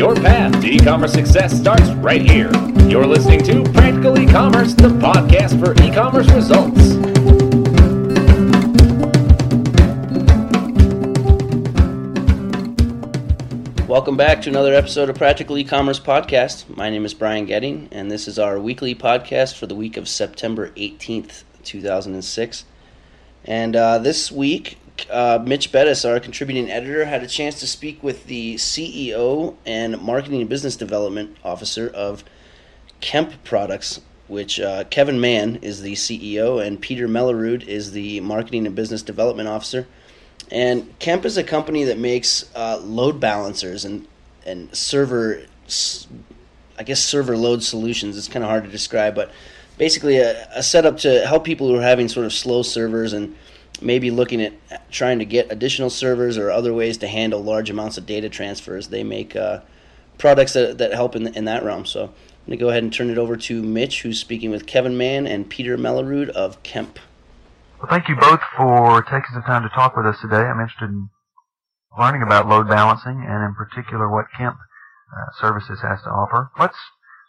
[0.00, 2.50] Your path to e-commerce success starts right here.
[2.88, 6.94] You're listening to Practical E-commerce, the podcast for e-commerce results.
[13.86, 16.74] Welcome back to another episode of Practical E-commerce Podcast.
[16.74, 20.08] My name is Brian Getting, and this is our weekly podcast for the week of
[20.08, 22.64] September 18th, 2006.
[23.44, 24.78] And uh, this week,
[25.10, 30.00] uh, Mitch Bettis, our contributing editor, had a chance to speak with the CEO and
[30.00, 32.24] Marketing and Business Development Officer of
[33.00, 38.66] Kemp Products, which uh, Kevin Mann is the CEO and Peter Melerud is the Marketing
[38.66, 39.86] and Business Development Officer.
[40.50, 44.06] And Kemp is a company that makes uh, load balancers and
[44.46, 45.42] and server,
[46.78, 48.16] I guess server load solutions.
[48.16, 49.30] It's kind of hard to describe, but
[49.78, 53.36] basically a, a setup to help people who are having sort of slow servers and
[53.80, 57.98] maybe looking at trying to get additional servers or other ways to handle large amounts
[57.98, 58.88] of data transfers.
[58.88, 59.60] They make uh,
[60.18, 61.86] products that, that help in, in that realm.
[61.86, 64.66] So I'm going to go ahead and turn it over to Mitch, who's speaking with
[64.66, 66.98] Kevin Mann and Peter Melerud of Kemp.
[67.78, 70.36] Well, thank you both for taking some time to talk with us today.
[70.36, 71.08] I'm interested in
[71.98, 76.50] learning about load balancing and in particular what Kemp uh, Services has to offer.
[76.58, 76.76] Let's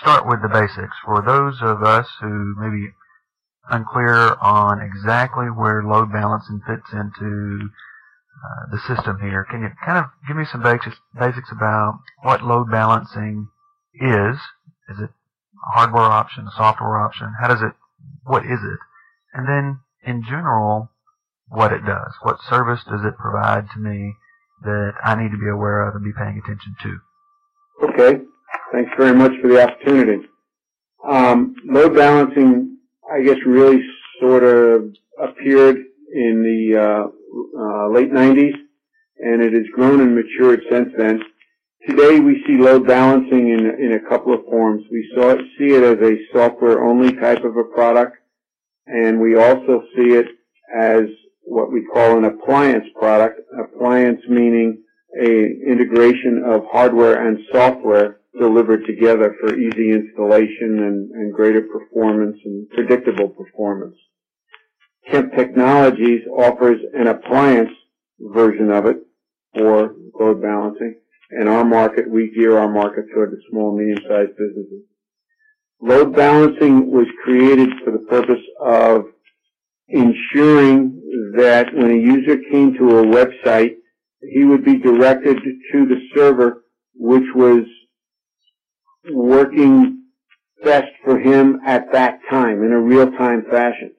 [0.00, 0.96] start with the basics.
[1.04, 2.88] For those of us who may be
[3.70, 7.68] unclear on exactly where load balancing fits into
[8.42, 12.42] uh, the system here, can you kind of give me some basics, basics about what
[12.42, 13.48] load balancing
[13.94, 14.36] is?
[14.88, 17.32] Is it a hardware option, a software option?
[17.40, 17.72] How does it,
[18.24, 18.78] what is it?
[19.34, 20.90] And then in general
[21.48, 22.12] what it does.
[22.22, 24.14] What service does it provide to me
[24.62, 26.98] that I need to be aware of and be paying attention to?
[27.88, 28.24] Okay.
[28.72, 30.26] Thanks very much for the opportunity.
[31.06, 32.71] Um, load balancing,
[33.12, 33.82] I guess, really
[34.20, 35.76] sort of appeared
[36.14, 38.54] in the uh, uh, late 90s,
[39.18, 41.20] and it has grown and matured since then.
[41.86, 44.84] Today, we see load balancing in in a couple of forms.
[44.90, 48.16] We it, see it as a software-only type of a product,
[48.86, 50.26] and we also see it
[50.74, 51.02] as
[51.42, 53.40] what we call an appliance product.
[53.60, 54.82] Appliance meaning
[55.20, 55.26] a
[55.70, 62.68] integration of hardware and software delivered together for easy installation and, and greater performance and
[62.70, 63.96] predictable performance.
[65.10, 67.70] Kemp Technologies offers an appliance
[68.20, 68.96] version of it
[69.54, 70.96] for load balancing.
[71.40, 74.84] In our market, we gear our market toward the small, medium-sized businesses.
[75.80, 79.06] Load balancing was created for the purpose of
[79.88, 83.74] ensuring that when a user came to a website,
[84.22, 85.38] he would be directed
[85.72, 86.64] to the server
[86.94, 87.64] which was
[89.10, 90.04] working
[90.62, 93.92] best for him at that time in a real-time fashion.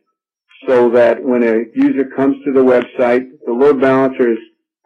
[0.67, 4.35] So that when a user comes to the website, the load balancer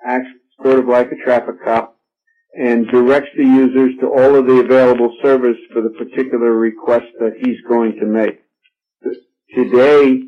[0.06, 0.30] acts
[0.64, 1.96] sort of like a traffic cop
[2.54, 7.34] and directs the users to all of the available servers for the particular request that
[7.40, 8.40] he's going to make.
[9.54, 10.24] Today,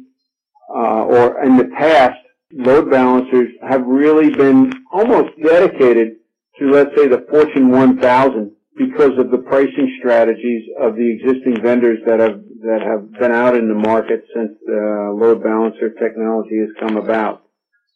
[0.69, 2.19] uh, or in the past,
[2.53, 6.17] load balancers have really been almost dedicated
[6.59, 11.99] to, let's say, the Fortune 1000 because of the pricing strategies of the existing vendors
[12.07, 16.69] that have that have been out in the market since the load balancer technology has
[16.79, 17.43] come about.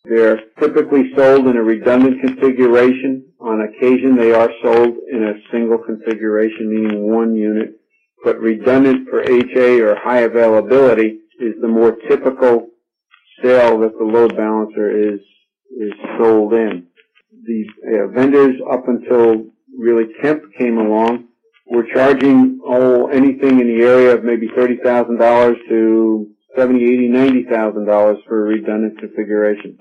[0.03, 3.25] They're typically sold in a redundant configuration.
[3.39, 7.79] On occasion, they are sold in a single configuration, meaning one unit.
[8.23, 12.67] But redundant for HA or high availability is the more typical
[13.41, 15.19] sale that the load balancer is
[15.79, 16.87] is sold in.
[17.45, 21.27] The uh, vendors up until really Kemp came along
[21.67, 27.07] were charging oh anything in the area of maybe thirty thousand dollars to seventy, eighty,
[27.07, 29.77] ninety thousand dollars for a redundant configuration.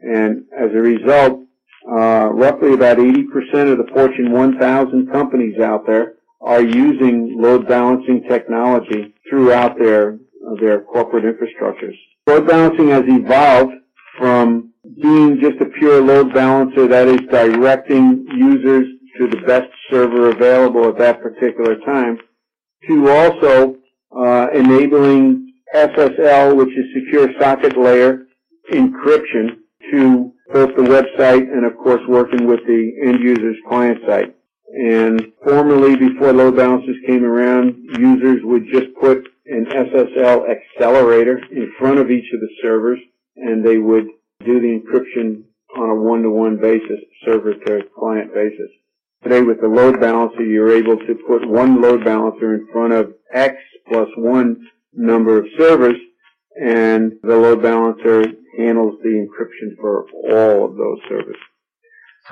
[0.00, 1.44] And as a result,
[1.90, 8.22] uh, roughly about 80% of the Fortune 1000 companies out there are using load balancing
[8.28, 10.18] technology throughout their
[10.60, 11.96] their corporate infrastructures.
[12.26, 13.72] Load balancing has evolved
[14.18, 18.86] from being just a pure load balancer that is directing users
[19.18, 22.18] to the best server available at that particular time
[22.88, 23.76] to also
[24.16, 28.26] uh, enabling SSL, which is secure socket layer
[28.72, 29.58] encryption
[29.90, 34.34] to both the website and of course working with the end user's client site.
[34.74, 41.72] And formerly, before load balancers came around, users would just put an SSL accelerator in
[41.78, 42.98] front of each of the servers,
[43.36, 44.06] and they would
[44.44, 45.44] do the encryption
[45.76, 48.70] on a one-to-one basis, server to client basis.
[49.24, 53.14] Today with the load balancer, you're able to put one load balancer in front of
[53.32, 53.56] X
[53.88, 55.96] plus one number of servers,
[56.60, 58.22] and the load balancer
[58.58, 61.36] handles the encryption for all of those servers.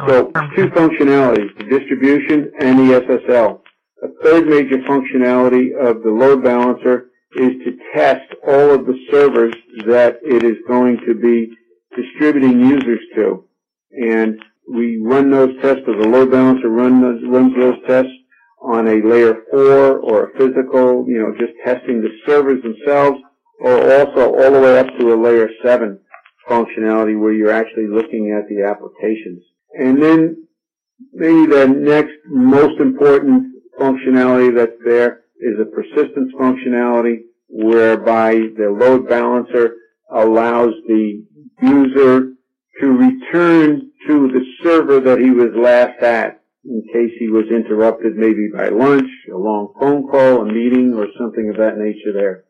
[0.06, 3.60] So um, two functionalities, the distribution and the SSL.
[4.02, 7.06] A third major functionality of the load balancer
[7.36, 9.54] is to test all of the servers
[9.86, 11.56] that it is going to be
[11.96, 13.44] distributing users to.
[13.92, 14.42] And
[14.72, 18.12] we run those tests, or the load balancer run those, runs those tests
[18.62, 23.18] on a layer 4 or a physical, you know, just testing the servers themselves,
[23.60, 25.98] or also all the way up to a layer 7
[26.48, 29.42] functionality where you're actually looking at the applications.
[29.78, 30.46] And then
[31.12, 39.08] maybe the next most important functionality that's there is a persistence functionality whereby the load
[39.08, 39.74] balancer
[40.14, 41.24] allows the
[41.62, 42.31] user
[42.80, 48.16] to return to the server that he was last at in case he was interrupted
[48.16, 52.44] maybe by lunch, a long phone call, a meeting, or something of that nature there.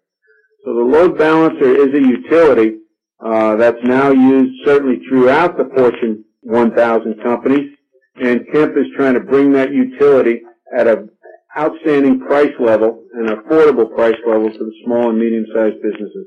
[0.64, 2.78] So the load balancer is a utility
[3.24, 7.70] uh, that's now used certainly throughout the Fortune 1000 companies,
[8.16, 10.42] and Kemp is trying to bring that utility
[10.76, 11.08] at an
[11.56, 16.26] outstanding price level, and affordable price level for the small and medium-sized businesses.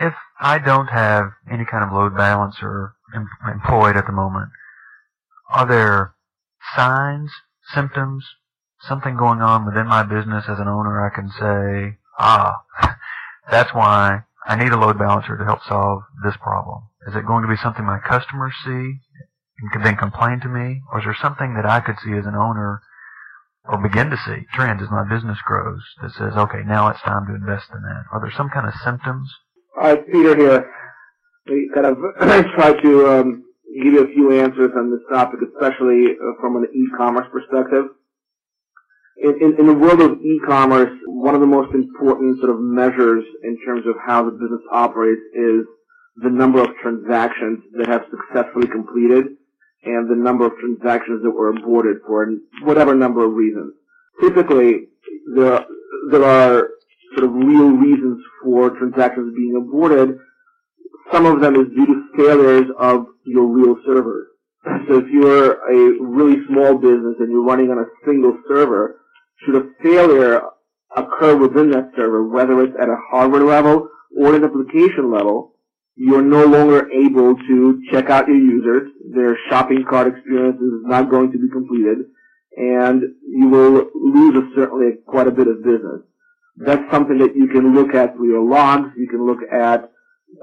[0.00, 4.50] If I don't have any kind of load balancer em- employed at the moment,
[5.50, 6.14] are there
[6.74, 7.30] signs,
[7.74, 8.24] symptoms,
[8.80, 12.62] something going on within my business as an owner I can say, ah,
[13.50, 16.88] that's why I need a load balancer to help solve this problem?
[17.06, 18.98] Is it going to be something my customers see
[19.58, 20.82] and can then complain to me?
[20.92, 22.80] Or is there something that I could see as an owner
[23.64, 27.26] or begin to see trends as my business grows that says, okay, now it's time
[27.26, 28.04] to invest in that?
[28.12, 29.30] Are there some kind of symptoms?
[29.82, 30.70] All right, Peter here.
[31.46, 31.96] We kind of
[32.54, 33.44] try to um,
[33.82, 37.86] give you a few answers on this topic, especially uh, from an e-commerce perspective
[39.16, 43.24] in, in, in the world of e-commerce, one of the most important sort of measures
[43.44, 45.64] in terms of how the business operates is
[46.16, 49.26] the number of transactions that have successfully completed
[49.84, 52.26] and the number of transactions that were aborted for
[52.62, 53.74] whatever number of reasons.
[54.20, 54.88] Typically,
[55.34, 55.64] there,
[56.10, 56.68] there are
[57.16, 60.18] sort of real reasons for transactions being aborted.
[61.12, 64.28] Some of them is due to failures of your real servers.
[64.88, 69.00] So if you're a really small business and you're running on a single server,
[69.44, 70.42] should a failure
[70.96, 75.52] occur within that server, whether it's at a hardware level or an application level,
[75.96, 78.90] you're no longer able to check out your users.
[79.14, 82.06] Their shopping cart experience is not going to be completed,
[82.56, 86.02] and you will lose a, certainly quite a bit of business.
[86.56, 88.90] That's something that you can look at through your logs.
[88.96, 89.90] You can look at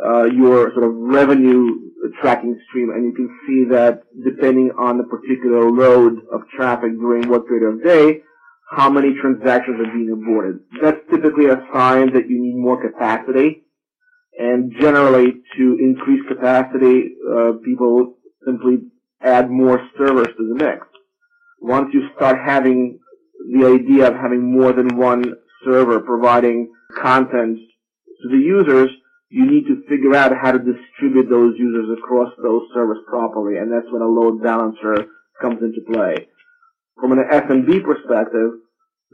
[0.04, 1.89] uh, your sort of revenue
[2.22, 7.30] tracking stream, and you can see that depending on the particular load of traffic during
[7.30, 8.22] what period of day,
[8.72, 10.60] how many transactions are being aborted.
[10.82, 13.63] That's typically a sign that you need more capacity.
[14.38, 18.88] And generally, to increase capacity, uh, people simply
[19.22, 20.86] add more servers to the mix.
[21.62, 23.00] Once you start having
[23.54, 25.34] the idea of having more than one
[25.66, 27.58] server providing content
[28.22, 28.89] to the users,
[29.30, 33.72] you need to figure out how to distribute those users across those servers properly, and
[33.72, 35.06] that's when a load balancer
[35.42, 36.28] comes into play.
[37.00, 38.51] From an SMB perspective,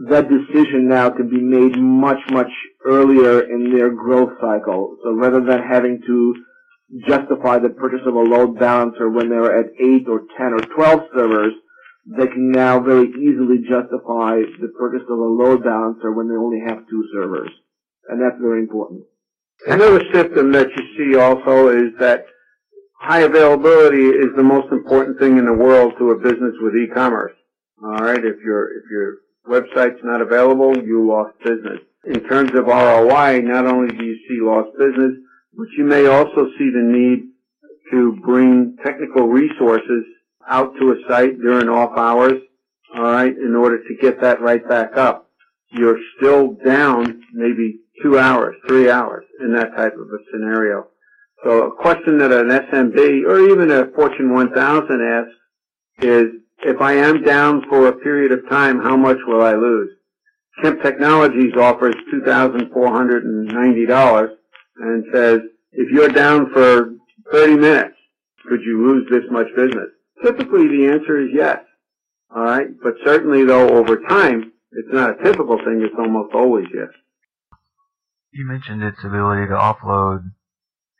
[0.10, 2.52] that decision now can be made much, much
[2.86, 4.98] earlier in their growth cycle.
[5.04, 6.36] So rather than having to
[7.08, 11.00] justify the purchase of a load balancer when they're at 8 or 10 or 12
[11.16, 11.54] servers,
[12.06, 16.62] they can now very easily justify the purchase of a load balancer when they only
[16.68, 17.50] have two servers.
[18.08, 19.04] And that's very important.
[19.68, 22.26] Another symptom that you see also is that
[23.00, 27.34] high availability is the most important thing in the world to a business with e-commerce.
[27.84, 31.80] All right, if your if your website's not available, you lost business.
[32.06, 35.12] In terms of ROI, not only do you see lost business,
[35.58, 37.32] but you may also see the need
[37.92, 40.06] to bring technical resources
[40.50, 42.42] out to a site during off hours
[42.96, 45.30] all right, in order to get that right back up,
[45.72, 50.88] you're still down maybe two hours, three hours in that type of a scenario.
[51.44, 55.34] So a question that an SMB or even a Fortune 1000 asks
[56.00, 56.28] is,
[56.60, 59.90] if I am down for a period of time, how much will I lose?
[60.64, 64.30] Kemp Technologies offers $2,490
[64.78, 65.42] and says,
[65.74, 66.94] if you're down for
[67.34, 67.98] 30 minutes,
[68.48, 69.90] could you lose this much business?
[70.24, 71.60] Typically the answer is yes.
[72.36, 76.90] Alright, but certainly though over time, it's not a typical thing, it's almost always yes.
[78.32, 80.32] You mentioned its ability to offload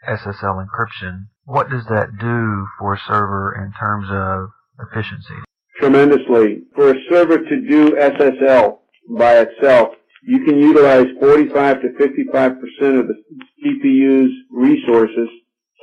[0.08, 1.28] SSL encryption.
[1.46, 4.50] What does that do for a server in terms of
[4.88, 5.44] efficiency?
[5.80, 6.64] Tremendously.
[6.76, 8.78] For a server to do SSL
[9.18, 9.90] by itself,
[10.24, 13.24] you can utilize 45 to 55% of the
[13.64, 15.28] CPU's resources,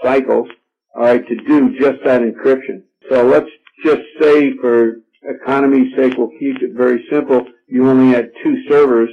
[0.03, 0.49] cycles,
[0.97, 2.83] alright, to do just that encryption.
[3.11, 3.51] So let's
[3.85, 7.47] just say for economy's sake, we'll keep it very simple.
[7.67, 9.11] You only had two servers,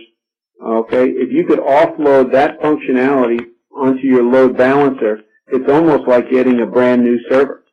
[0.64, 1.10] okay?
[1.10, 3.40] If you could offload that functionality
[3.76, 7.64] onto your load balancer, it's almost like getting a brand new server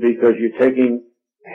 [0.00, 1.02] because you're taking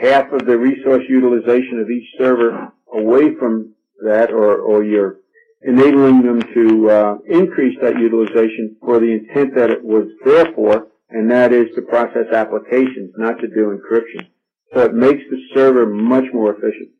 [0.02, 5.18] half of the resource utilization of each server away from that or, or you're
[5.62, 10.88] enabling them to uh, increase that utilization for the intent that it was there for,
[11.14, 14.26] and that is to process applications, not to do encryption.
[14.74, 16.90] So it makes the server much more efficient.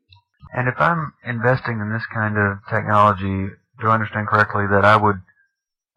[0.55, 4.97] And if I'm investing in this kind of technology, do I understand correctly that I
[4.97, 5.17] would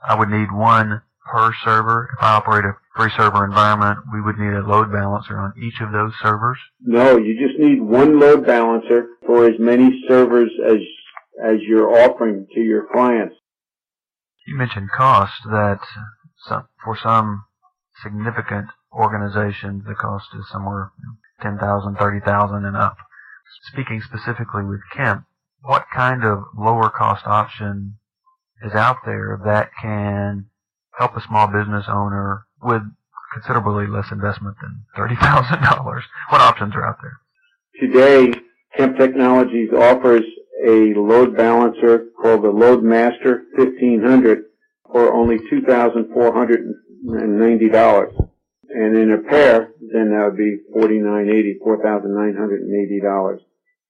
[0.08, 2.10] I would need one per server?
[2.18, 5.80] If I operate a free server environment, we would need a load balancer on each
[5.80, 6.58] of those servers?
[6.82, 10.80] No, you just need one load balancer for as many servers as
[11.46, 13.36] as you're offering to your clients.
[14.48, 15.82] You mentioned cost that
[16.48, 17.44] some, for some
[18.04, 20.92] significant organizations the cost is somewhere
[21.42, 22.98] 10,000, 30,000 and up.
[23.72, 25.26] Speaking specifically with Kemp,
[25.62, 27.98] what kind of lower cost option
[28.64, 30.46] is out there that can
[30.98, 32.82] help a small business owner with
[33.34, 36.02] considerably less investment than $30,000?
[36.30, 37.18] What options are out there?
[37.80, 38.34] Today,
[38.76, 40.24] Kemp Technologies offers
[40.66, 44.44] a load balancer called the Loadmaster 1500
[44.92, 45.38] for only
[47.06, 48.30] $2,490.
[48.70, 53.40] And in a pair, then that would be $4,980, $4,980.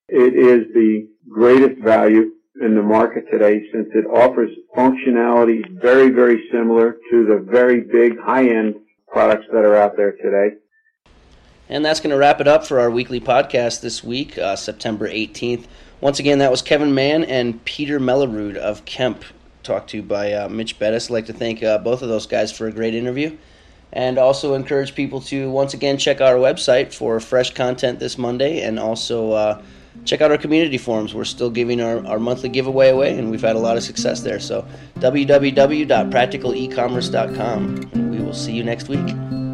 [0.10, 6.48] It is the greatest value in the market today since it offers functionality very, very
[6.52, 8.76] similar to the very big high-end
[9.08, 10.58] products that are out there today.
[11.70, 15.08] And that's going to wrap it up for our weekly podcast this week, uh, September
[15.10, 15.66] 18th.
[16.00, 19.24] Once again, that was Kevin Mann and Peter Melerud of Kemp,
[19.68, 21.10] talked to by uh, Mitch Bettis.
[21.10, 23.38] I'd like to thank uh, both of those guys for a great interview.
[23.94, 28.18] And also encourage people to once again check out our website for fresh content this
[28.18, 29.62] Monday and also uh,
[30.04, 31.14] check out our community forums.
[31.14, 34.20] We're still giving our, our monthly giveaway away, and we've had a lot of success
[34.22, 34.40] there.
[34.40, 37.90] So, www.practicalecommerce.com.
[37.94, 39.47] And we will see you next week.